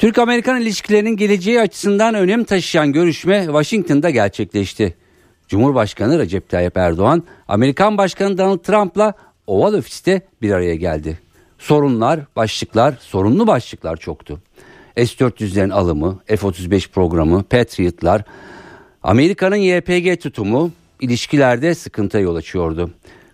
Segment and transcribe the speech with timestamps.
[0.00, 4.94] Türk-Amerikan ilişkilerinin geleceği açısından önem taşıyan görüşme Washington'da gerçekleşti.
[5.48, 9.14] Cumhurbaşkanı Recep Tayyip Erdoğan, Amerikan Başkanı Donald Trump'la
[9.46, 11.18] Oval Ofis'te bir araya geldi.
[11.58, 14.40] Sorunlar, başlıklar, sorunlu başlıklar çoktu.
[14.96, 18.22] S-400'lerin alımı, F-35 programı, Patriot'lar,
[19.02, 22.90] Amerika'nın YPG tutumu ilişkilerde sıkıntı yol açıyordu.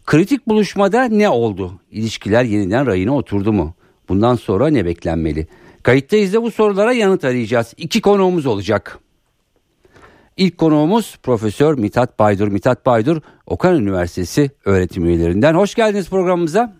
[0.06, 1.80] Kritik buluşmada ne oldu?
[1.90, 3.74] İlişkiler yeniden rayına oturdu mu?
[4.08, 5.46] Bundan sonra ne beklenmeli?
[5.86, 7.74] Kayıttayız da bu sorulara yanıt arayacağız.
[7.76, 8.98] İki konuğumuz olacak.
[10.36, 12.48] İlk konuğumuz Profesör Mithat Baydur.
[12.48, 15.54] Mithat Baydur Okan Üniversitesi öğretim üyelerinden.
[15.54, 16.72] Hoş geldiniz programımıza.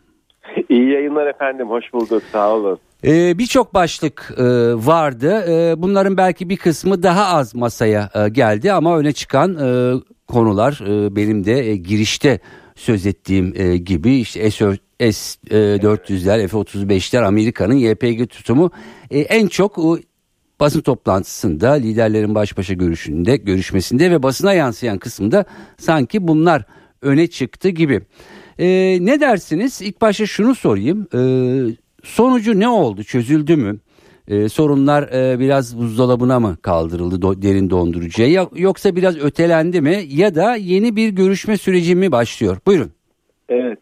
[0.68, 1.70] İyi yayınlar efendim.
[1.70, 2.22] Hoş bulduk.
[2.32, 2.78] Sağ olun.
[3.04, 5.44] Ee, Birçok başlık e, vardı.
[5.48, 9.94] E, bunların belki bir kısmı daha az masaya e, geldi ama öne çıkan e,
[10.28, 12.41] konular e, benim de e, girişte
[12.77, 18.70] söz ettiğim e, gibi işte S-400'ler, F-35'ler Amerika'nın YPG tutumu
[19.10, 19.98] e, en çok o
[20.60, 25.44] basın toplantısında liderlerin baş başa görüşünde görüşmesinde ve basına yansıyan kısımda
[25.78, 26.64] sanki bunlar
[27.02, 28.02] öne çıktı gibi.
[28.58, 29.82] E, ne dersiniz?
[29.82, 31.08] İlk başta şunu sorayım.
[31.14, 31.20] E,
[32.04, 33.04] sonucu ne oldu?
[33.04, 33.78] Çözüldü mü?
[34.28, 39.96] Ee, sorunlar e, biraz buzdolabına mı kaldırıldı do, derin dondurucuya ya, yoksa biraz ötelendi mi
[40.08, 42.56] ya da yeni bir görüşme süreci mi başlıyor?
[42.66, 42.91] Buyurun.
[43.48, 43.78] Evet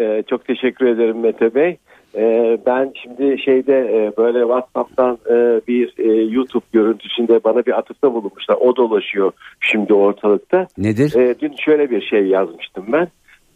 [0.00, 1.76] e, çok teşekkür ederim Mete Bey.
[2.14, 8.14] E, ben şimdi şeyde e, böyle WhatsApp'tan e, bir e, YouTube görüntüsünde bana bir atıfta
[8.14, 8.56] bulunmuşlar.
[8.60, 10.66] O dolaşıyor şimdi ortalıkta.
[10.78, 11.14] Nedir?
[11.16, 13.08] E, dün şöyle bir şey yazmıştım ben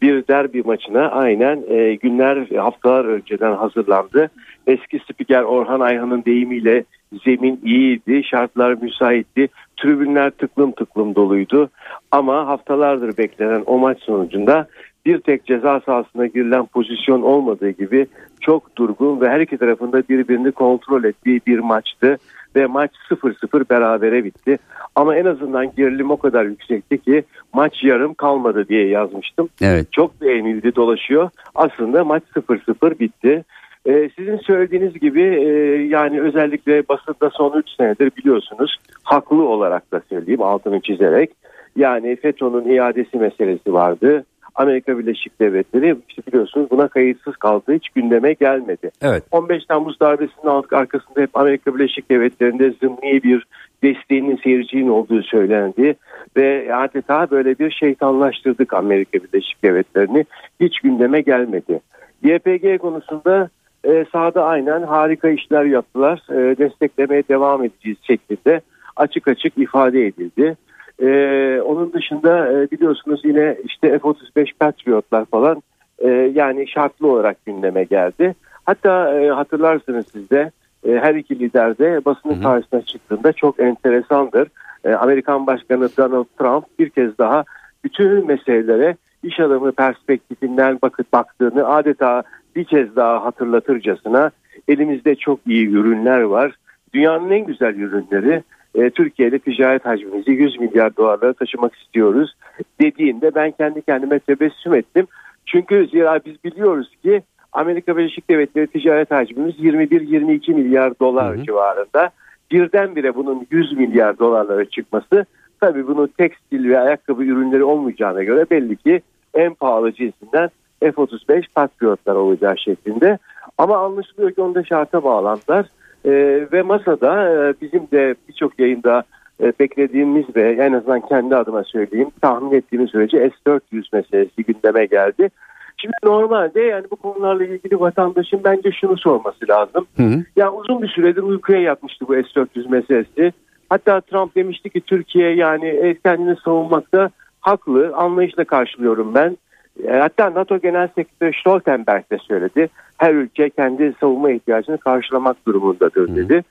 [0.02, 4.30] bir derbi maçına aynen e, günler haftalar önceden hazırlandı.
[4.66, 6.84] Eski spiker Orhan Ayhan'ın deyimiyle
[7.24, 11.70] zemin iyiydi, şartlar müsaitti, tribünler tıklım tıklım doluydu.
[12.10, 14.66] Ama haftalardır beklenen o maç sonucunda
[15.06, 18.06] bir tek ceza sahasına girilen pozisyon olmadığı gibi
[18.40, 22.18] çok durgun ve her iki tarafında birbirini kontrol ettiği bir maçtı
[22.56, 24.58] ve maç 0-0 berabere bitti.
[24.94, 27.22] Ama en azından gerilim o kadar yüksekti ki
[27.54, 29.48] maç yarım kalmadı diye yazmıştım.
[29.62, 29.92] Evet.
[29.92, 31.30] Çok beğenildi dolaşıyor.
[31.54, 33.44] Aslında maç 0-0 bitti.
[33.86, 35.48] Ee, sizin söylediğiniz gibi e,
[35.86, 41.30] yani özellikle basında son 3 senedir biliyorsunuz haklı olarak da söyleyeyim altını çizerek
[41.76, 44.24] yani FETÖ'nün iadesi meselesi vardı.
[44.54, 48.90] Amerika Birleşik Devletleri işte biliyorsunuz buna kayıtsız kaldığı hiç gündeme gelmedi.
[49.02, 49.24] Evet.
[49.30, 53.46] 15 Temmuz darbesinin arkasında hep Amerika Birleşik Devletleri'nde zımni bir
[53.82, 55.94] desteğinin seyircinin olduğu söylendi
[56.36, 60.24] ve adeta böyle bir şeytanlaştırdık Amerika Birleşik Devletleri'ni
[60.60, 61.80] hiç gündeme gelmedi.
[62.22, 63.48] YPG konusunda
[63.84, 66.22] e, sahada aynen harika işler yaptılar.
[66.30, 68.60] E, desteklemeye devam edeceğiz şeklinde
[68.96, 70.56] açık açık ifade edildi.
[71.00, 75.62] Ee, onun dışında e, biliyorsunuz yine işte F-35 Patriotlar falan
[75.98, 78.34] e, yani şartlı olarak gündeme geldi.
[78.64, 80.50] Hatta e, hatırlarsınız siz de
[80.88, 84.48] e, her iki lider de basının karşısına çıktığında çok enteresandır.
[84.84, 87.44] E, Amerikan Başkanı Donald Trump bir kez daha
[87.84, 92.22] bütün meselelere iş adamı perspektifinden bakıp baktığını adeta
[92.56, 94.30] bir kez daha hatırlatırcasına
[94.68, 96.54] elimizde çok iyi ürünler var.
[96.94, 98.42] Dünyanın en güzel ürünleri
[98.74, 102.34] e, Türkiye ticaret hacmimizi 100 milyar dolarlara taşımak istiyoruz
[102.80, 105.06] dediğinde ben kendi kendime tebessüm ettim.
[105.46, 107.22] Çünkü zira biz biliyoruz ki
[107.52, 111.44] Amerika Birleşik Devletleri ticaret hacmimiz 21-22 milyar dolar hı hı.
[111.44, 112.10] civarında.
[112.50, 115.26] Birdenbire bunun 100 milyar dolarlara çıkması
[115.60, 119.00] tabii bunu tekstil ve ayakkabı ürünleri olmayacağına göre belli ki
[119.34, 120.50] en pahalı cinsinden
[120.80, 123.18] F-35 Patriotlar olacağı şeklinde.
[123.58, 125.66] Ama anlaşılıyor ki onda şarta bağlantılar.
[126.04, 126.10] E,
[126.52, 129.02] ve masada e, bizim de birçok yayında
[129.42, 135.30] e, beklediğimiz ve en azından kendi adıma söyleyeyim tahmin ettiğimiz sürece S-400 meselesi gündeme geldi.
[135.76, 139.86] Şimdi normalde yani bu konularla ilgili vatandaşın bence şunu sorması lazım.
[139.96, 140.24] Hı hı.
[140.36, 143.32] Yani uzun bir süredir uykuya yatmıştı bu S-400 meselesi.
[143.70, 147.10] Hatta Trump demişti ki Türkiye yani kendini savunmakta
[147.40, 149.36] haklı anlayışla karşılıyorum ben.
[149.84, 152.68] E, hatta NATO Genel Sekreteri Stoltenberg de söyledi.
[152.98, 156.44] Her ülke kendi savunma ihtiyacını karşılamak durumundadır dedi.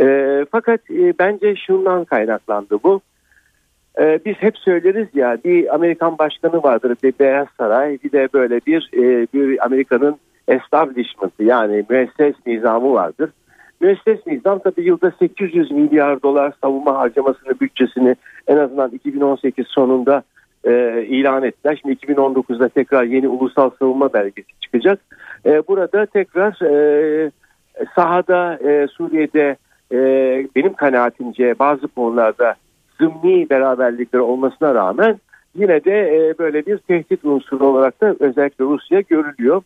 [0.00, 3.00] E, fakat e, bence şundan kaynaklandı bu.
[4.00, 8.60] E, biz hep söyleriz ya bir Amerikan başkanı vardır bir Beyaz Saray bir de böyle
[8.66, 10.16] bir, e, bir Amerika'nın
[10.48, 13.30] establishment'ı yani müesses nizamı vardır.
[13.80, 20.22] müesses nizam tabii yılda 800 milyar dolar savunma harcamasını bütçesini en azından 2018 sonunda
[20.66, 21.78] e, ilan ettiler.
[21.82, 25.00] Şimdi 2019'da tekrar yeni ulusal savunma belgesi çıkacak.
[25.46, 27.30] E, burada tekrar e,
[27.94, 29.56] sahada e, Suriye'de
[29.92, 29.98] e,
[30.56, 32.54] benim kanaatimce bazı konularda
[32.98, 35.20] zımni beraberlikleri olmasına rağmen
[35.54, 39.62] yine de e, böyle bir tehdit unsuru olarak da özellikle Rusya görülüyor.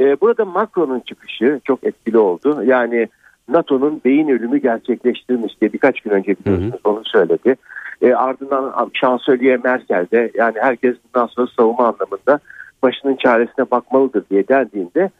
[0.00, 2.62] E, burada Macron'un çıkışı çok etkili oldu.
[2.64, 3.08] Yani
[3.52, 6.92] NATO'nun beyin ölümü gerçekleştirmiş diye birkaç gün önce biliyorsunuz hı hı.
[6.92, 7.56] onu söyledi.
[8.02, 12.38] E, ardından şansölye Merkel de yani herkes bundan sonra savunma anlamında
[12.82, 15.10] başının çaresine bakmalıdır diye dendiğinde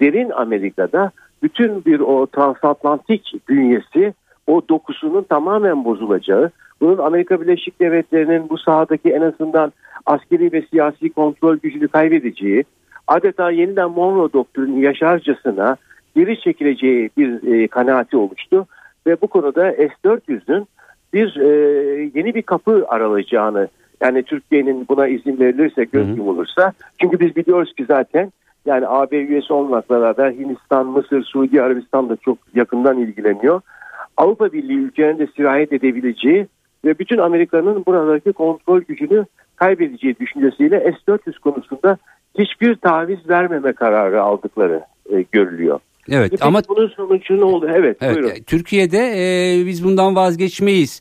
[0.00, 1.10] derin Amerika'da
[1.42, 4.14] bütün bir o transatlantik bünyesi
[4.46, 6.50] o dokusunun tamamen bozulacağı,
[6.80, 9.72] bunun Amerika Birleşik Devletleri'nin bu sahadaki en azından
[10.06, 12.64] askeri ve siyasi kontrol gücünü kaybedeceği,
[13.06, 15.76] adeta yeniden Monroe doktrini yaşarcasına
[16.16, 18.66] geri çekileceği bir e, kanaati oluştu.
[19.06, 20.66] Ve bu konuda S-400'ün
[21.12, 21.48] bir e,
[22.14, 23.68] yeni bir kapı aralayacağını
[24.00, 28.32] yani Türkiye'nin buna izin verilirse göz yumulursa çünkü biz biliyoruz ki zaten
[28.66, 33.60] yani AB üyesi olmakla beraber Hindistan, Mısır, Suudi Arabistan da çok yakından ilgileniyor.
[34.16, 36.46] Avrupa Birliği ülkelerinde sirayet edebileceği
[36.84, 39.26] ve bütün Amerika'nın buradaki kontrol gücünü
[39.56, 41.98] kaybedeceği düşüncesiyle S-400 konusunda
[42.38, 44.82] hiçbir taviz vermeme kararı aldıkları
[45.12, 45.80] e, görülüyor.
[46.10, 47.70] Evet Peki ama bunun sonucu ne oldu?
[47.74, 48.42] Evet, evet buyurun.
[48.46, 51.00] Türkiye'de e, biz bundan vazgeçmeyiz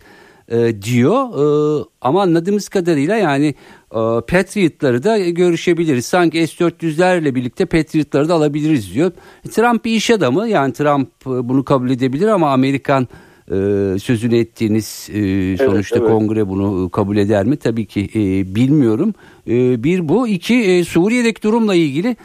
[0.49, 3.47] e, diyor e, ama anladığımız kadarıyla yani
[3.91, 6.05] e, Patriot'ları da görüşebiliriz.
[6.05, 9.11] Sanki S-400'lerle birlikte Patriot'ları da alabiliriz diyor.
[9.51, 13.07] Trump bir iş adamı yani Trump e, bunu kabul edebilir ama Amerikan
[13.47, 13.55] e,
[13.99, 15.17] sözünü ettiğiniz e,
[15.57, 16.11] sonuçta evet, evet.
[16.11, 17.57] kongre bunu kabul eder mi?
[17.57, 19.13] Tabii ki e, bilmiyorum.
[19.47, 20.27] E, bir bu.
[20.27, 22.15] iki e, Suriye'deki durumla ilgili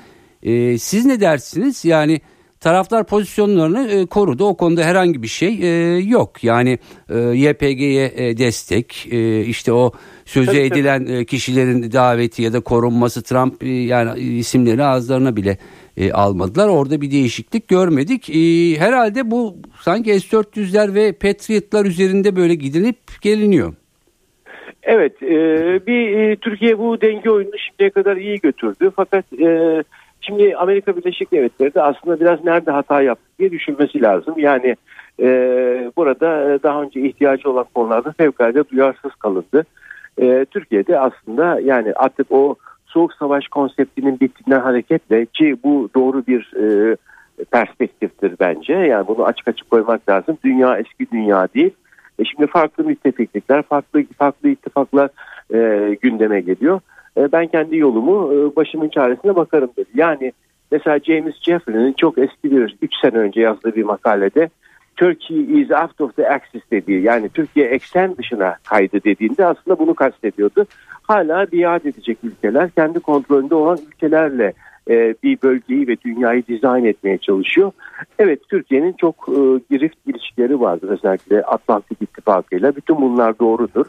[0.42, 1.84] e, siz ne dersiniz?
[1.84, 2.20] Yani
[2.60, 4.44] taraftar pozisyonlarını e, korudu.
[4.44, 6.44] O konuda herhangi bir şey e, yok.
[6.44, 6.78] Yani
[7.08, 9.06] e, YPG'ye destek,
[9.48, 9.92] işte o
[10.24, 11.26] sözü tabii, edilen tabii.
[11.26, 15.58] kişilerin daveti ya da korunması Trump yani isimleri ağızlarına bile
[15.96, 16.68] e, almadılar.
[16.68, 18.30] Orada bir değişiklik görmedik.
[18.30, 23.74] E, herhalde bu sanki S-400'ler ve Patriot'lar üzerinde böyle gidilip geliniyor.
[24.82, 25.36] Evet, e,
[25.86, 28.90] bir e, Türkiye bu denge oyununu şimdiye kadar iyi götürdü.
[28.96, 29.82] Fakat e,
[30.20, 34.34] Şimdi Amerika Birleşik Devletleri de aslında biraz nerede hata yaptı diye düşünmesi lazım.
[34.36, 34.76] Yani
[35.20, 35.26] e,
[35.96, 39.64] burada daha önce ihtiyacı olan konularda fevkalade duyarsız kalındı.
[40.18, 42.54] E, Türkiye'de aslında yani artık o
[42.86, 46.96] soğuk savaş konseptinin bittiğinden hareketle ki bu doğru bir e,
[47.50, 48.72] perspektiftir bence.
[48.72, 50.38] Yani bunu açık açık koymak lazım.
[50.44, 51.70] Dünya eski dünya değil.
[52.18, 55.10] E şimdi farklı müttefiklikler, farklı farklı ittifaklar
[55.54, 56.80] e, gündeme geliyor.
[57.20, 59.88] E, ben kendi yolumu e, başımın çaresine bakarım dedi.
[59.94, 60.32] Yani
[60.72, 64.48] mesela James Jeffrey'nin çok eski bir 3 sene önce yazdığı bir makalede
[64.96, 69.94] Turkey is out of the axis dediği yani Türkiye eksen dışına kaydı dediğinde aslında bunu
[69.94, 70.66] kastediyordu.
[71.02, 74.52] Hala biat edecek ülkeler kendi kontrolünde olan ülkelerle
[74.90, 77.72] e, bir bölgeyi ve dünyayı dizayn etmeye çalışıyor.
[78.18, 79.40] Evet Türkiye'nin çok e,
[79.70, 82.76] girift ilişkileri vardır özellikle Atlantik İttifakı'yla.
[82.76, 83.86] Bütün bunlar doğrudur.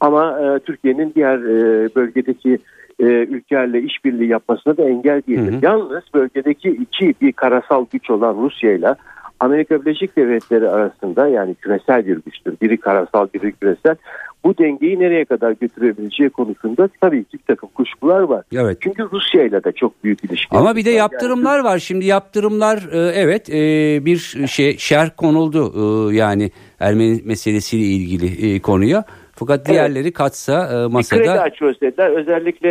[0.00, 2.58] Ama e, Türkiye'nin diğer e, bölgedeki
[3.00, 5.52] e, ülkelerle işbirliği yapmasına da engel değildir.
[5.52, 5.60] Hı hı.
[5.62, 8.94] Yalnız bölgedeki iki bir karasal güç olan Rusya ile
[9.44, 12.54] Amerika Birleşik Devletleri arasında yani küresel bir güçtür.
[12.62, 13.96] Biri karasal biri küresel.
[14.44, 18.44] Bu dengeyi nereye kadar götürebileceği konusunda tabii ki bir takım kuşkular var.
[18.54, 18.78] Evet.
[18.80, 21.78] Çünkü Rusya ile de çok büyük ilişkiler Ama bir de yaptırımlar yani, var.
[21.78, 23.54] Şimdi yaptırımlar e, evet e,
[24.04, 29.04] bir şey şerh konuldu e, yani Ermeni meselesiyle ilgili konuya.
[29.32, 30.14] Fakat diğerleri evet.
[30.14, 31.20] katsa masada...
[31.20, 32.10] Bir kredi açıyoruz dediler.
[32.10, 32.70] Özellikle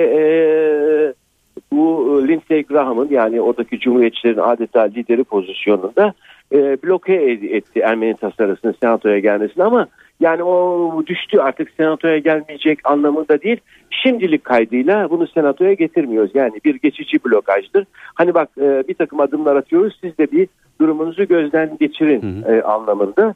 [1.74, 6.14] bu Lindsey Graham'ın yani oradaki cumhuriyetçilerin adeta lideri pozisyonunda
[6.52, 7.14] e, bloke
[7.52, 9.88] etti Ermeni tasarısının senatoya gelmesini ama
[10.20, 13.58] yani o düştü artık senatoya gelmeyecek anlamında değil.
[13.90, 16.32] Şimdilik kaydıyla bunu senatoya getirmiyoruz.
[16.34, 17.86] Yani bir geçici blokajdır.
[18.16, 20.48] Hani bak e, bir takım adımlar atıyoruz siz de bir
[20.82, 22.56] durumunuzu gözden geçirin hı hı.
[22.56, 23.36] E, anlamında.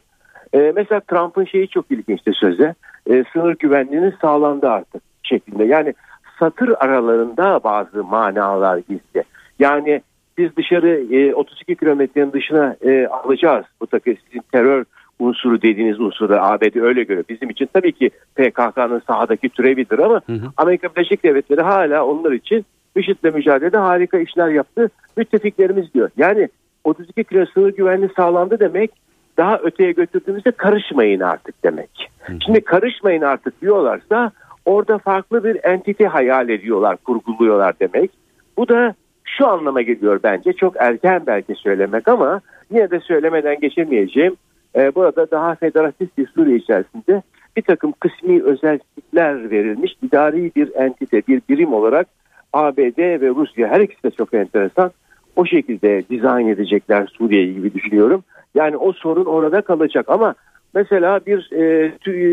[0.52, 2.74] E, mesela Trump'ın şeyi çok ilginçti söze.
[3.10, 5.64] E, sınır güvenliğinin sağlandı artık şeklinde.
[5.64, 5.94] Yani
[6.38, 9.24] satır aralarında bazı manalar gizli.
[9.58, 10.02] Yani
[10.38, 13.64] biz dışarı e, 32 kilometrenin dışına e, alacağız.
[13.80, 14.84] Bu takı sizin terör
[15.18, 17.24] unsuru dediğiniz unsuru ABD öyle görüyor.
[17.28, 20.46] Bizim için tabii ki PKK'nın sahadaki türevidir ama hı hı.
[20.56, 22.64] Amerika Birleşik Devletleri hala onlar için
[22.96, 24.90] IŞİD'le mücadelede harika işler yaptı.
[25.16, 26.10] Müttefiklerimiz diyor.
[26.16, 26.48] Yani
[26.84, 28.90] 32 kilo sınır güvenliği sağlandı demek
[29.36, 32.10] daha öteye götürdüğümüzde karışmayın artık demek.
[32.20, 32.36] Hı hı.
[32.46, 34.32] Şimdi karışmayın artık diyorlarsa
[34.64, 38.10] orada farklı bir entite hayal ediyorlar, kurguluyorlar demek.
[38.56, 38.94] Bu da
[39.36, 44.36] şu anlama geliyor bence çok erken belki söylemek ama yine de söylemeden geçemeyeceğim.
[44.76, 47.22] E, burada daha federatif bir Suriye içerisinde
[47.56, 52.06] bir takım kısmi özellikler verilmiş idari bir entite, bir birim olarak
[52.52, 54.90] ABD ve Rusya her ikisi de çok enteresan.
[55.36, 58.24] O şekilde dizayn edecekler Suriye'yi gibi düşünüyorum.
[58.54, 60.34] Yani o sorun orada kalacak ama
[60.74, 61.92] mesela bir e,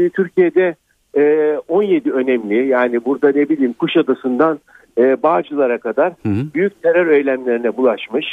[0.09, 0.75] Türkiye'de
[1.17, 4.59] e, 17 önemli yani burada ne bileyim Kuşadası'ndan
[4.97, 6.53] e, Bağcılar'a kadar hı hı.
[6.53, 8.25] büyük terör eylemlerine bulaşmış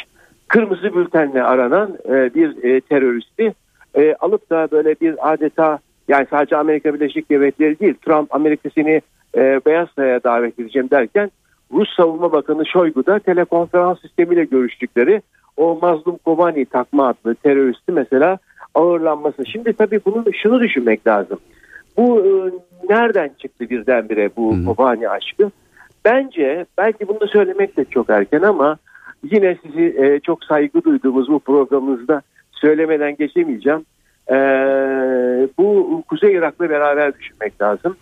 [0.48, 3.54] kırmızı bültenle aranan e, bir e, teröristi
[3.94, 5.78] e, alıp da böyle bir adeta
[6.08, 9.00] yani sadece Amerika Birleşik Devletleri değil Trump Amerika seni
[9.36, 11.30] e, Beyaz Saray'a davet edeceğim derken
[11.72, 15.22] Rus Savunma Bakanı Şoygu da telekonferans sistemiyle görüştükleri
[15.56, 18.38] o Mazlum Kobani takma adlı teröristi mesela
[18.74, 19.46] ağırlanması.
[19.46, 21.38] Şimdi tabii bunu şunu düşünmek lazım.
[21.96, 22.30] Bu e,
[22.88, 24.64] nereden çıktı birdenbire bu hmm.
[24.64, 25.50] Kobani aşkı?
[26.04, 28.76] Bence belki bunu söylemek de çok erken ama
[29.32, 33.84] yine sizi e, çok saygı duyduğumuz bu programımızda söylemeden geçemeyeceğim.
[34.30, 34.36] E,
[35.58, 37.96] bu Kuzey Irak'la beraber düşünmek lazım.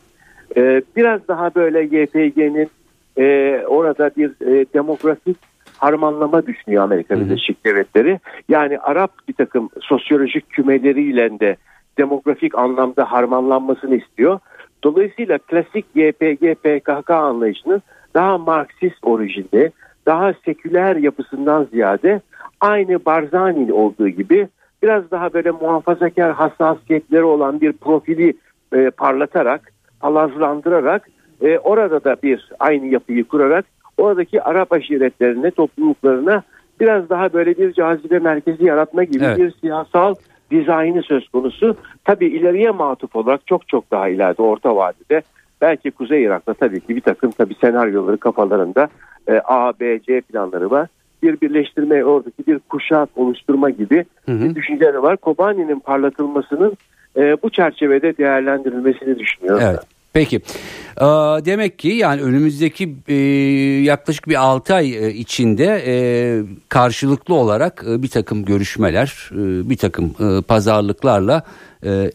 [0.57, 2.71] E, biraz daha böyle YPG'nin
[3.19, 5.37] e, orada bir e, demografik
[5.79, 8.21] harmanlama düşünüyor Amerika Birleşik Devletleri.
[8.49, 11.57] Yani Arap bir takım sosyolojik kümeleriyle de
[11.99, 14.41] demografik anlamda harmanlanmasını istiyor.
[14.85, 17.83] Dolayısıyla klasik YPG, PKK anlayışının
[18.15, 19.71] daha Marksist orijinde,
[20.07, 22.21] daha seküler yapısından ziyade
[22.61, 24.49] aynı Barzani'nin olduğu gibi
[24.83, 28.35] biraz daha böyle muhafazakar hassasiyetleri olan bir profili
[28.75, 31.09] e, parlatarak, palazlandırarak
[31.43, 33.65] e, orada da bir aynı yapıyı kurarak
[33.99, 36.43] oradaki Arap aşiretlerine, topluluklarına
[36.81, 39.39] biraz daha böyle bir cazibe merkezi yaratma gibi evet.
[39.39, 40.15] bir siyasal
[40.51, 41.77] dizaynı söz konusu.
[42.05, 45.23] Tabi ileriye matuf olarak çok çok daha ileride orta vadede
[45.61, 48.89] belki Kuzey Irak'ta tabii ki bir takım tabi senaryoları kafalarında
[49.29, 50.89] e, A, B, C planları var.
[51.23, 54.45] Bir birleştirme oradaki bir kuşak oluşturma gibi hı hı.
[54.45, 55.17] bir düşünceleri var.
[55.17, 56.77] Kobani'nin parlatılmasının
[57.17, 59.63] e, bu çerçevede değerlendirilmesini düşünüyorum.
[59.71, 60.00] Evet.
[60.13, 60.37] Peki
[61.01, 61.05] ee,
[61.45, 63.15] demek ki yani önümüzdeki e,
[63.83, 65.95] yaklaşık bir 6 ay e, içinde e,
[66.69, 69.31] karşılıklı olarak bir takım görüşmeler
[69.71, 70.15] bir takım
[70.49, 71.43] pazarlıklarla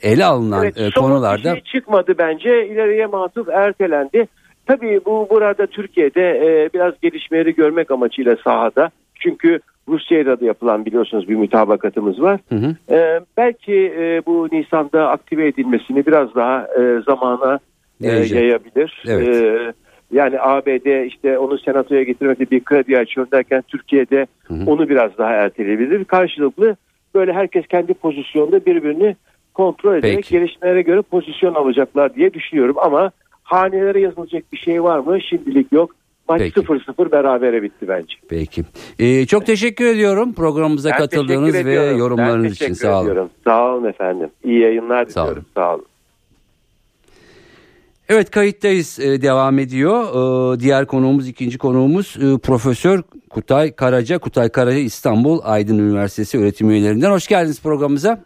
[0.01, 1.53] ele alınan evet, konularda.
[1.53, 4.27] Şey çıkmadı bence ileriye matuf ertelendi.
[4.65, 11.35] Tabii bu burada Türkiye'de biraz gelişmeleri görmek amacıyla sahada çünkü Rusya'da da yapılan biliyorsunuz bir
[11.35, 12.39] mütabakatımız var.
[12.49, 12.75] Hı hı.
[12.95, 17.59] Ee, belki e, bu Nisan'da aktive edilmesini biraz daha e, zamana
[18.03, 19.03] e, yayabilir.
[19.07, 19.27] Evet.
[19.27, 19.73] E,
[20.11, 24.71] yani ABD işte onu senatoya getirmekte bir kredi açıyor derken Türkiye'de hı hı.
[24.71, 26.05] onu biraz daha erteleyebilir.
[26.05, 26.75] Karşılıklı
[27.15, 29.15] böyle herkes kendi pozisyonda birbirini
[29.53, 30.31] kontrol ederek Peki.
[30.31, 32.75] gelişmelere göre pozisyon alacaklar diye düşünüyorum.
[32.79, 33.11] Ama
[33.43, 35.21] hanelere yazılacak bir şey var mı?
[35.21, 35.95] Şimdilik yok.
[36.29, 38.15] Maç 0-0 berabere bitti bence.
[38.29, 38.63] Peki.
[38.99, 43.09] Ee, çok teşekkür ediyorum programımıza ben katıldığınız ve yorumlarınız için sağ olun.
[43.09, 43.29] Ediyorum.
[43.43, 44.29] Sağ olun efendim.
[44.43, 45.11] İyi yayınlar diliyorum.
[45.13, 45.45] Sağ olun.
[45.55, 45.85] Sağ olun.
[48.09, 50.03] Evet kayıttayız e, devam ediyor.
[50.55, 54.17] E, diğer konuğumuz ikinci konuğumuz e, Profesör Kutay Karaca.
[54.17, 57.11] Kutay Karaca İstanbul Aydın Üniversitesi öğretim üyelerinden.
[57.11, 58.23] Hoş geldiniz programımıza.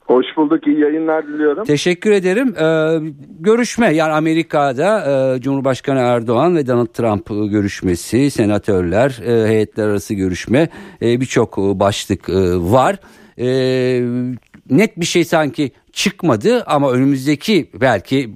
[0.00, 0.66] Hoş bulduk.
[0.66, 1.64] iyi yayınlar diliyorum.
[1.64, 2.54] Teşekkür ederim.
[2.56, 2.98] Ee,
[3.40, 5.04] görüşme yani Amerika'da
[5.36, 10.68] e, Cumhurbaşkanı Erdoğan ve Donald Trump görüşmesi, senatörler, e, heyetler arası görüşme
[11.02, 12.96] e, birçok başlık e, var.
[13.38, 13.46] E,
[14.70, 18.34] net bir şey sanki çıkmadı ama önümüzdeki belki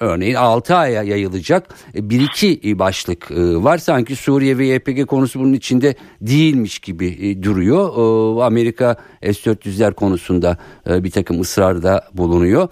[0.00, 3.78] örneğin 6 aya yayılacak e, bir iki e, başlık e, var.
[3.78, 7.86] Sanki Suriye ve YPG konusu bunun içinde değilmiş gibi duruyor.
[8.42, 12.68] Amerika S-400'ler konusunda bir takım ısrarda bulunuyor.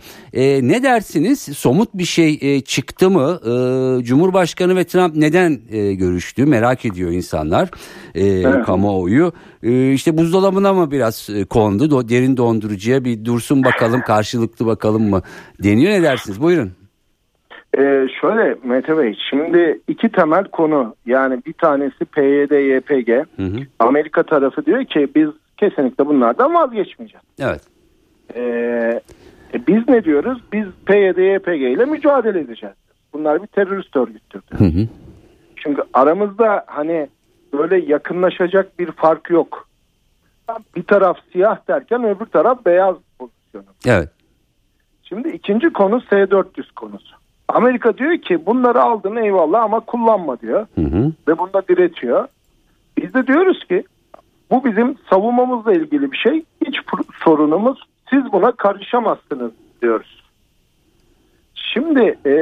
[0.62, 1.40] Ne dersiniz?
[1.40, 3.40] Somut bir şey çıktı mı?
[4.04, 5.61] Cumhurbaşkanı ve Trump neden
[5.97, 6.47] görüştü?
[6.47, 7.71] Merak ediyor insanlar.
[8.14, 8.66] Evet.
[8.66, 9.33] Kamuoyu.
[9.95, 12.09] İşte buzdolabına mı biraz kondu?
[12.09, 15.23] Derin dondurucuya bir dursun bakalım karşılıklı bakalım mı
[15.62, 15.93] deniyor.
[15.93, 16.40] Ne dersiniz?
[16.40, 16.83] Buyurun.
[17.78, 23.66] Ee, şöyle Mete Bey şimdi iki temel konu yani bir tanesi PYD YPG hı hı.
[23.78, 27.25] Amerika tarafı diyor ki biz kesinlikle bunlardan vazgeçmeyeceğiz.
[27.40, 27.61] Evet.
[28.35, 29.00] Ee,
[29.54, 30.43] e biz ne diyoruz?
[30.52, 32.76] Biz PYD YPG ile mücadele edeceğiz.
[33.12, 34.43] Bunlar bir terörist örgüttür.
[34.59, 34.88] Hı hı.
[35.57, 37.09] Çünkü aramızda hani
[37.52, 39.69] böyle yakınlaşacak bir fark yok.
[40.76, 43.64] Bir taraf siyah derken öbür taraf beyaz pozisyonu.
[43.87, 44.09] Evet.
[45.02, 47.24] Şimdi ikinci konu S-400 konusu.
[47.48, 50.66] Amerika diyor ki bunları aldın eyvallah ama kullanma diyor.
[50.74, 51.12] Hı hı.
[51.28, 52.28] Ve bunda diretiyor.
[52.98, 53.84] Biz de diyoruz ki
[54.50, 56.44] bu bizim savunmamızla ilgili bir şey.
[56.66, 56.76] Hiç
[57.24, 60.24] sorunumuz siz buna karışamazsınız diyoruz.
[61.54, 62.34] Şimdi e,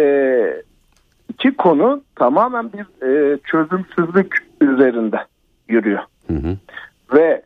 [1.29, 5.17] iki konu tamamen bir e, çözümsüzlük üzerinde
[5.69, 6.03] yürüyor.
[6.27, 6.57] Hı hı.
[7.13, 7.43] Ve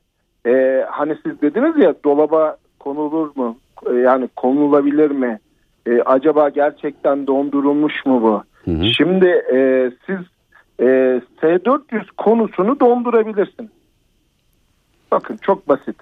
[0.46, 3.56] e, hani siz dediniz ya dolaba konulur mu?
[3.90, 5.38] E, yani konulabilir mi?
[5.86, 8.42] E, acaba gerçekten dondurulmuş mu bu?
[8.64, 8.84] Hı hı.
[8.84, 10.18] Şimdi e, siz
[10.80, 13.70] e, S-400 konusunu dondurabilirsin.
[15.12, 15.96] Bakın çok basit.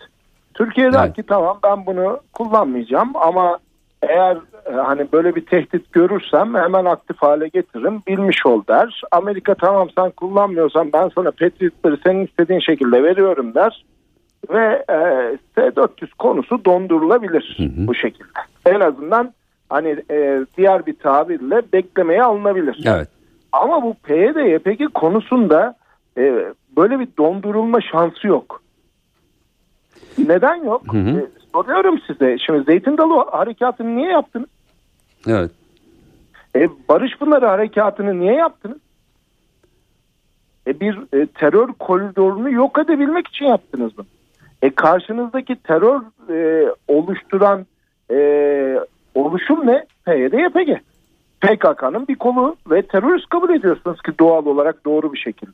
[0.55, 1.17] Türkiye der evet.
[1.17, 3.59] ki tamam ben bunu kullanmayacağım ama
[4.03, 4.37] eğer
[4.67, 9.03] e, hani böyle bir tehdit görürsem hemen aktif hale getiririm bilmiş ol der.
[9.12, 13.85] Amerika tamam sen kullanmıyorsan ben sana Patriot'ları senin istediğin şekilde veriyorum der.
[14.50, 14.97] Ve e,
[15.55, 17.87] S-400 konusu dondurulabilir hı hı.
[17.87, 18.38] bu şekilde.
[18.67, 19.33] En azından
[19.68, 22.85] hani e, diğer bir tabirle beklemeye alınabilir.
[22.87, 23.09] Evet.
[23.52, 25.75] Ama bu PYD, YPG konusunda
[26.18, 26.44] e,
[26.76, 28.62] böyle bir dondurulma şansı yok.
[30.18, 30.94] Neden yok?
[30.94, 31.21] Hı hı.
[31.21, 32.38] E, soruyorum size.
[32.38, 34.49] Şimdi Zeytin Dalı harekatını niye yaptınız?
[35.26, 35.50] Evet.
[36.56, 38.78] E, Barış Pınarı harekatını niye yaptınız?
[40.66, 44.06] E, bir e, terör koridorunu yok edebilmek için yaptınız bunu.
[44.62, 47.66] E, karşınızdaki terör e, oluşturan
[48.11, 48.16] e,
[49.14, 49.85] oluşum ne?
[50.06, 50.80] PYD, YPG.
[51.40, 55.52] PKK'nın bir kolu ve terörist kabul ediyorsunuz ki doğal olarak doğru bir şekilde.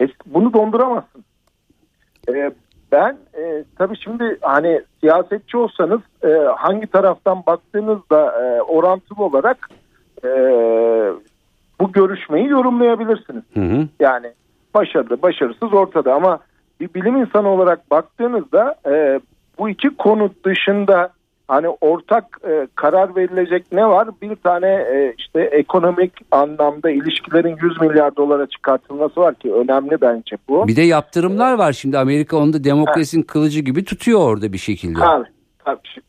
[0.00, 1.24] E, bunu donduramazsın.
[2.28, 2.50] E,
[2.92, 9.68] ben e, tabii şimdi hani siyasetçi olsanız e, hangi taraftan baktığınızda e, orantılı olarak
[10.24, 10.28] e,
[11.80, 13.42] bu görüşmeyi yorumlayabilirsiniz.
[13.54, 13.88] Hı hı.
[14.00, 14.32] Yani
[14.74, 16.38] başarılı başarısız ortada ama
[16.80, 19.20] bir bilim insanı olarak baktığınızda e,
[19.58, 21.10] bu iki konu dışında
[21.48, 24.08] hani ortak e, karar verilecek ne var?
[24.22, 30.36] Bir tane e, işte ekonomik anlamda ilişkilerin 100 milyar dolara çıkartılması var ki önemli bence
[30.48, 30.68] bu.
[30.68, 33.26] Bir de yaptırımlar var şimdi Amerika onu da demokrasinin ha.
[33.26, 34.98] kılıcı gibi tutuyor orada bir şekilde.
[34.98, 35.24] Ha,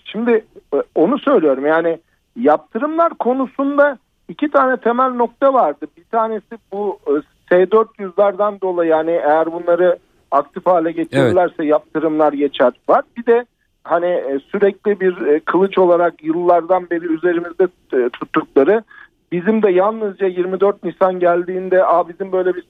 [0.05, 1.99] şimdi e, onu söylüyorum yani
[2.35, 3.97] yaptırımlar konusunda
[4.29, 5.87] iki tane temel nokta vardı.
[5.97, 7.11] Bir tanesi bu e,
[7.49, 9.97] S-400'lerden dolayı yani eğer bunları
[10.31, 11.69] aktif hale getirirlerse evet.
[11.69, 13.01] yaptırımlar geçer var.
[13.17, 13.45] Bir de
[13.85, 18.83] hani e, sürekli bir e, kılıç olarak yıllardan beri üzerimizde e, tuttukları
[19.31, 22.63] bizim de yalnızca 24 Nisan geldiğinde Aa, bizim böyle bir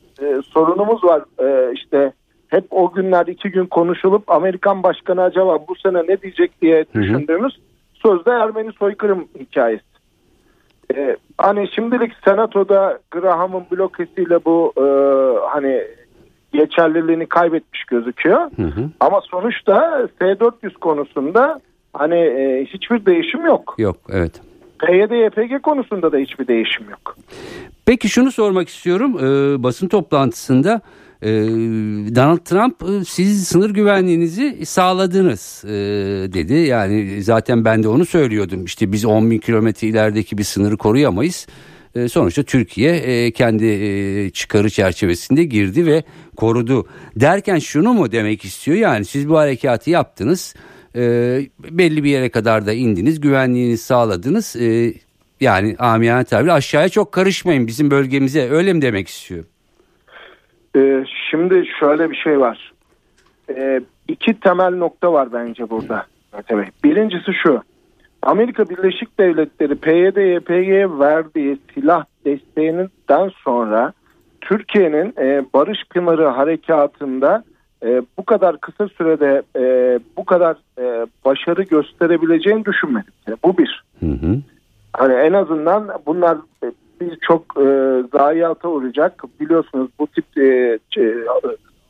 [0.43, 1.23] sorunumuz var
[1.73, 2.13] işte
[2.47, 7.53] hep o günler iki gün konuşulup Amerikan başkanı acaba bu sene ne diyecek diye düşündüğümüz
[7.55, 8.07] hı hı.
[8.07, 9.95] sözde Ermeni soykırım hikayesi.
[10.95, 14.85] Ee, hani şimdilik senatoda Graham'ın blokesiyle bu e,
[15.47, 15.83] hani
[16.55, 18.41] geçerliliğini kaybetmiş gözüküyor.
[18.55, 18.89] Hı hı.
[18.99, 21.61] Ama sonuçta S-400 konusunda
[21.93, 23.75] hani e, hiçbir değişim yok.
[23.77, 24.41] Yok evet.
[24.79, 27.17] PYD YPG konusunda da hiçbir değişim yok.
[27.85, 29.17] Peki şunu sormak istiyorum.
[29.19, 30.81] Ee, basın toplantısında
[31.21, 31.29] e,
[32.15, 35.73] Donald Trump e, siz sınır güvenliğinizi sağladınız e,
[36.33, 36.53] dedi.
[36.53, 38.65] Yani zaten ben de onu söylüyordum.
[38.65, 41.47] İşte biz 10 bin kilometre ilerideki bir sınırı koruyamayız.
[41.95, 46.03] E, sonuçta Türkiye e, kendi e, çıkarı çerçevesinde girdi ve
[46.37, 46.87] korudu.
[47.15, 48.77] Derken şunu mu demek istiyor?
[48.77, 50.55] Yani siz bu harekatı yaptınız.
[51.59, 53.21] belli bir yere kadar da indiniz.
[53.21, 54.55] Güvenliğini sağladınız.
[55.41, 59.45] yani amiyane tabiri aşağıya çok karışmayın bizim bölgemize öyle mi demek istiyor?
[61.31, 62.73] şimdi şöyle bir şey var.
[64.07, 66.05] İki temel nokta var bence burada.
[66.83, 67.61] Birincisi şu.
[68.25, 73.93] Amerika Birleşik Devletleri PYD, YPG'ye verdiği silah desteğinden sonra
[74.41, 77.43] Türkiye'nin e, Barış Pınarı harekatında
[77.85, 83.13] e, bu kadar kısa sürede e, bu kadar e, başarı gösterebileceğini düşünmedim.
[83.27, 83.83] Yani bu bir.
[83.99, 84.37] Hı hı.
[84.93, 89.23] Hani en azından bunlar e, birçok e, zayiata uğrayacak.
[89.39, 90.79] Biliyorsunuz bu tip e,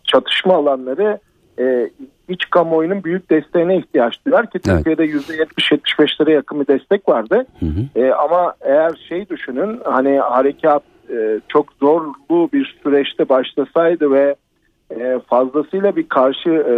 [0.04, 1.20] çatışma alanları
[1.60, 1.90] e,
[2.30, 4.86] iç kamuoyunun büyük desteğine ihtiyaç duyar ki evet.
[4.86, 7.46] Türkiye'de %70-75'lere yakın bir destek vardı.
[7.60, 8.00] Hı hı.
[8.00, 14.36] E, ama eğer şey düşünün hani harekat e, çok zorlu bir süreçte başlasaydı ve
[14.92, 16.76] e, fazlasıyla bir karşı e,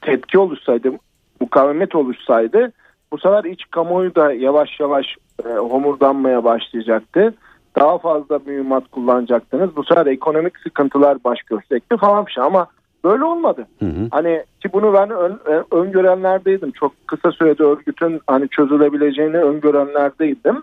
[0.00, 0.92] tepki oluşsaydı,
[1.40, 2.72] mukavemet oluşsaydı
[3.12, 7.34] bu sefer iç kamuoyu da yavaş yavaş e, homurdanmaya başlayacaktı.
[7.76, 9.76] Daha fazla mühimmat kullanacaktınız.
[9.76, 12.66] Bu sefer ekonomik sıkıntılar baş gösterecekti falan bir şey ama
[13.04, 13.66] Böyle olmadı.
[13.78, 14.08] Hı hı.
[14.10, 16.70] Hani ki bunu ben ön, e, öngörenlerdeydim.
[16.72, 20.62] Çok kısa sürede örgütün hani çözülebileceğini öngörenlerdeydim.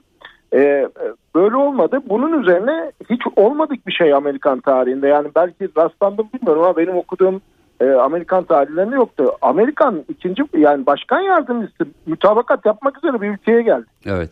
[0.53, 0.89] Ee,
[1.35, 1.99] böyle olmadı.
[2.09, 5.07] Bunun üzerine hiç olmadık bir şey Amerikan tarihinde.
[5.07, 7.41] Yani belki rastlandım bilmiyorum ama benim okuduğum
[7.81, 9.31] e, Amerikan tarihlerinde yoktu.
[9.41, 13.85] Amerikan ikinci yani başkan yardımcısı mütabakat yapmak üzere bir ülkeye geldi.
[14.05, 14.31] Evet.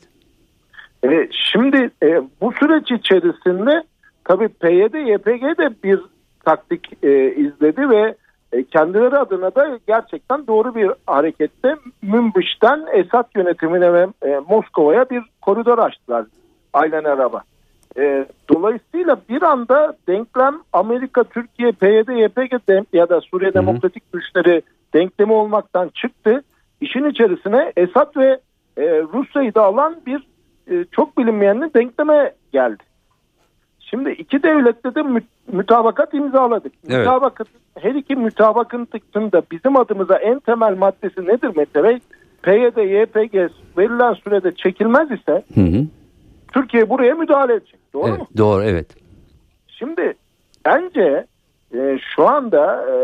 [1.04, 3.84] E, şimdi e, bu süreç içerisinde
[4.24, 6.00] tabii PYD, YPG de bir
[6.48, 8.16] taktik e, izledi ve
[8.52, 15.24] e, kendileri adına da gerçekten doğru bir harekette Münbiş'ten Esad yönetimine ve e, Moskova'ya bir
[15.42, 16.26] koridor açtılar.
[16.74, 17.42] Aynen araba.
[17.98, 24.62] E, dolayısıyla bir anda denklem Amerika, Türkiye, PYD, YPG ya da Suriye Demokratik Güçleri
[24.94, 26.44] denklemi olmaktan çıktı.
[26.82, 28.40] İşin içerisine Esad ve
[28.78, 28.84] e,
[29.14, 30.28] Rusya'yı da alan bir
[30.72, 32.84] e, çok bilinmeyenli denkleme geldi.
[33.89, 35.21] Şimdi iki devlette de mü,
[35.52, 36.73] mütabakat imzaladık.
[36.89, 37.00] Evet.
[37.00, 37.47] Mütabakat,
[37.80, 42.00] her iki mütabakatın da bizim adımıza en temel maddesi nedir Mete Bey?
[42.43, 45.86] PYD, YPG verilen sürede çekilmez ise hı hı.
[46.54, 47.80] Türkiye buraya müdahale edecek.
[47.93, 48.28] Doğru evet, mu?
[48.38, 48.88] Doğru evet.
[49.67, 50.13] Şimdi
[50.65, 51.26] bence
[51.73, 52.95] e, şu anda e,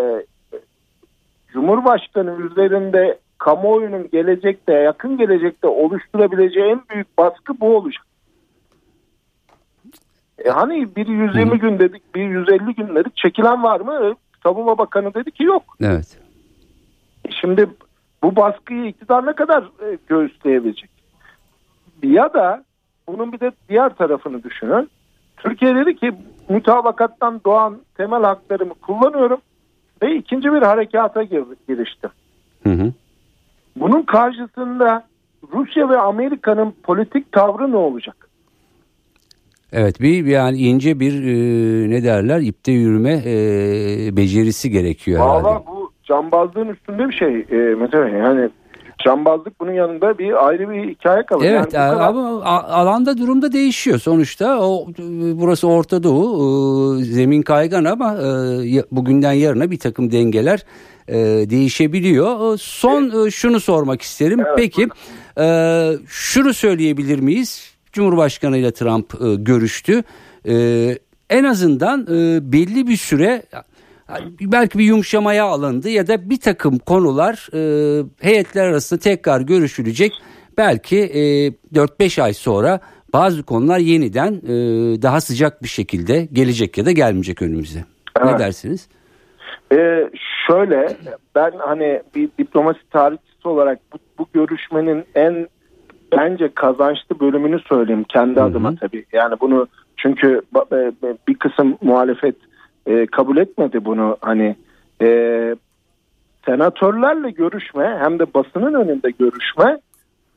[1.54, 8.06] Cumhurbaşkanı üzerinde kamuoyunun gelecekte yakın gelecekte oluşturabileceği en büyük baskı bu olacak.
[10.44, 11.56] E hani bir 120 Hı.
[11.56, 13.18] gün dedik, bir 150 gün dedik.
[13.18, 14.16] Çekilen var mı?
[14.44, 15.64] Savunma Bakanı dedi ki yok.
[15.82, 16.18] Evet.
[17.42, 17.70] Şimdi
[18.24, 20.90] bu baskıyı iktidar ne kadar e, göğüsleyebilecek?
[22.04, 22.64] Ya da
[23.08, 24.90] bunun bir de diğer tarafını düşünün.
[25.38, 26.14] Türkiye dedi ki
[26.50, 29.40] mütabakattan doğan temel haklarımı kullanıyorum
[30.02, 32.10] ve ikinci bir harekata giriştim.
[32.64, 32.94] Hı hı.
[33.76, 35.08] Bunun karşısında
[35.54, 38.23] Rusya ve Amerika'nın politik tavrı ne olacak?
[39.74, 45.66] Evet bir yani ince bir e, ne derler ipte yürüme e, becerisi gerekiyor Vallahi herhalde.
[45.68, 48.50] Bu cambazlığın üstünde bir şey e, mesela yani
[49.04, 51.46] cambazlık bunun yanında bir ayrı bir hikaye kalır.
[51.46, 52.08] Evet yani kadar...
[52.08, 54.60] ama alanda durumda değişiyor sonuçta.
[54.60, 54.88] O
[55.36, 60.66] burası Orta Doğu, e, zemin kaygan ama e, bugünden yarına bir takım dengeler
[61.08, 61.16] e,
[61.50, 62.58] değişebiliyor.
[62.58, 63.34] Son evet.
[63.34, 64.40] şunu sormak isterim.
[64.40, 64.88] Evet, Peki
[65.38, 66.02] buyurun.
[66.08, 67.73] şunu söyleyebilir miyiz?
[67.94, 69.14] Cumhurbaşkanı ile Trump
[69.46, 70.04] görüştü.
[71.30, 72.08] En azından
[72.54, 73.44] belli bir süre
[74.42, 80.12] belki bir yumuşamaya alındı ya da bir takım konular e, heyetler arasında tekrar görüşülecek.
[80.58, 82.80] Belki e, 4-5 ay sonra
[83.14, 84.52] bazı konular yeniden e,
[85.02, 87.80] daha sıcak bir şekilde gelecek ya da gelmeyecek önümüze.
[88.22, 88.34] Evet.
[88.34, 88.88] Ne dersiniz?
[89.74, 90.10] Ee,
[90.48, 90.88] şöyle
[91.36, 95.48] ben hani bir diplomasi tarihçisi olarak bu, bu görüşmenin en
[96.18, 98.46] bence kazançlı bölümünü söyleyeyim kendi Hı-hı.
[98.46, 99.06] adıma tabii.
[99.14, 100.92] Yani bunu çünkü e,
[101.28, 102.36] bir kısım muhalefet
[102.86, 104.56] e, kabul etmedi bunu hani
[105.02, 105.08] e,
[106.46, 109.78] senatörlerle görüşme hem de basının önünde görüşme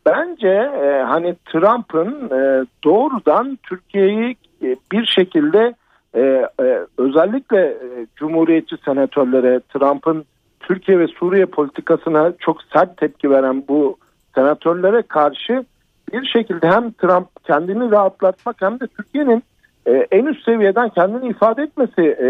[0.06, 0.48] bence
[0.82, 5.74] e, hani Trump'ın e, doğrudan Türkiye'yi e, bir şekilde
[6.14, 6.20] e,
[6.60, 10.24] e, özellikle e, Cumhuriyetçi senatörlere Trump'ın
[10.60, 13.96] Türkiye ve Suriye politikasına çok sert tepki veren bu
[14.36, 15.64] senatörlere karşı
[16.12, 19.42] bir şekilde hem Trump kendini rahatlatmak hem de Türkiye'nin
[19.86, 22.28] e, en üst seviyeden kendini ifade etmesi e,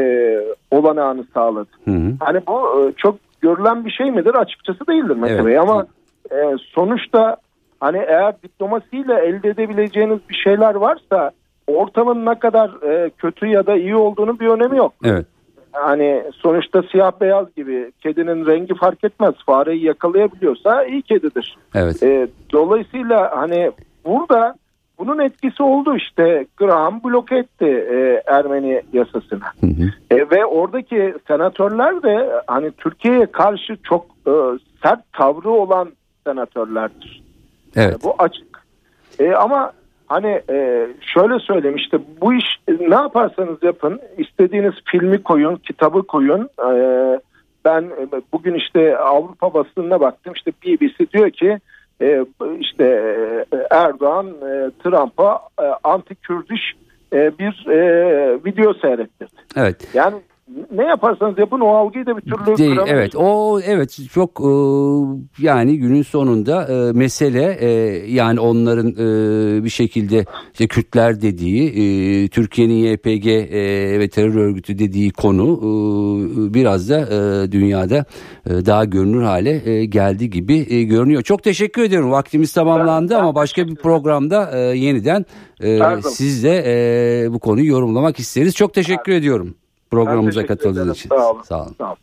[0.70, 1.68] olanağını sağladı.
[1.84, 2.12] Hı hı.
[2.20, 4.34] Hani bu e, çok görülen bir şey midir?
[4.34, 5.50] Açıkçası değildir mesela.
[5.50, 5.60] Evet.
[5.60, 5.86] Ama
[6.30, 7.36] e, sonuçta
[7.80, 11.30] hani eğer diplomasiyle elde edebileceğiniz bir şeyler varsa
[11.66, 14.92] ortamın ne kadar e, kötü ya da iyi olduğunu bir önemi yok.
[15.04, 15.26] Evet.
[15.82, 19.34] Hani sonuçta siyah beyaz gibi kedinin rengi fark etmez.
[19.46, 21.56] Fareyi yakalayabiliyorsa iyi kedidir.
[21.74, 22.02] Evet.
[22.02, 23.72] E, dolayısıyla hani
[24.04, 24.54] burada
[24.98, 29.40] bunun etkisi oldu işte Graham bloke etti e, Ermeni yasasını.
[29.60, 29.90] Hı hı.
[30.10, 34.32] E, ve oradaki senatörler de hani Türkiye'ye karşı çok e,
[34.82, 35.88] sert tavrı olan
[36.26, 37.22] senatörlerdir.
[37.76, 37.96] Evet.
[38.00, 38.66] E, bu açık.
[39.18, 39.72] E, ama
[40.06, 42.44] hani e, şöyle söyleyeyim işte bu iş
[42.80, 46.48] ne yaparsanız yapın istediğiniz filmi koyun, kitabı koyun.
[46.58, 46.70] E,
[47.64, 51.58] ben e, bugün işte Avrupa basınına baktım işte BBC diyor ki
[52.02, 52.24] e,
[52.60, 52.84] işte
[53.52, 56.74] e, Erdoğan e, Trump'a e, anti-Kürdiş
[57.12, 57.78] e, bir e,
[58.44, 59.36] video seyrettirdi.
[59.56, 59.88] Evet.
[59.94, 60.16] Yani
[60.76, 64.50] ne yaparsanız yapın o algıyı da bir türlü Değil, Evet o evet çok e,
[65.38, 67.68] yani günün sonunda e, mesele e,
[68.12, 74.78] yani onların e, bir şekilde işte Kürtler dediği e, Türkiye'nin YPG e, ve terör örgütü
[74.78, 78.04] dediği konu e, biraz da e, dünyada
[78.46, 81.22] e, daha görünür hale e, geldi gibi e, görünüyor.
[81.22, 85.24] Çok teşekkür ediyorum vaktimiz tamamlandı ben, ama başka bir programda e, yeniden
[85.62, 88.54] e, sizle e, bu konuyu yorumlamak isteriz.
[88.54, 89.20] Çok teşekkür evet.
[89.20, 89.54] ediyorum
[89.90, 91.08] programımıza katıldığınız için.
[91.08, 91.42] Sağ olun.
[91.42, 91.74] Sağ olun.
[91.78, 91.96] Sağ olun.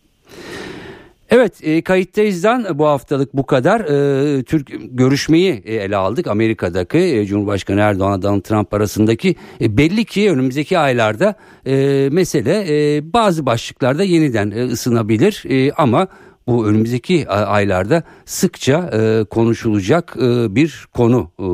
[1.29, 3.79] Evet e, kayıttayızdan bu haftalık bu kadar.
[3.79, 6.27] E, Türk görüşmeyi e, ele aldık.
[6.27, 13.13] Amerika'daki e, Cumhurbaşkanı Erdoğan Donald Trump arasındaki e, belli ki önümüzdeki aylarda e, mesele e,
[13.13, 16.07] bazı başlıklarda yeniden e, ısınabilir e, ama
[16.47, 21.45] bu önümüzdeki aylarda sıkça e, konuşulacak e, bir konu e,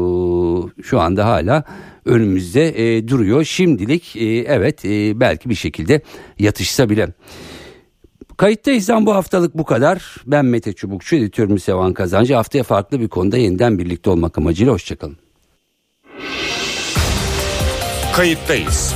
[0.84, 1.64] şu anda hala
[2.06, 3.44] önümüzde e, duruyor.
[3.44, 6.02] Şimdilik e, evet e, belki bir şekilde
[6.40, 7.08] yatışsa bile.
[8.38, 10.16] Kayıttayızdan bu haftalık bu kadar.
[10.26, 12.36] Ben Mete Çubukçu, editörümüz Sevan Kazancı.
[12.36, 15.18] Haftaya farklı bir konuda yeniden birlikte olmak amacıyla hoşçakalın.
[18.20, 18.94] kayıttayız.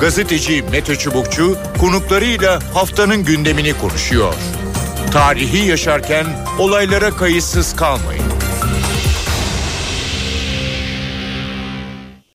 [0.00, 4.34] Gazeteci Mete Çubukçu konuklarıyla haftanın gündemini konuşuyor.
[5.12, 6.26] Tarihi yaşarken
[6.58, 8.43] olaylara kayıtsız kalmayın.